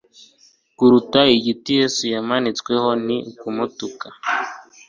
[0.77, 4.07] kurata igiti yesu yamanitsweho ni ukumutuka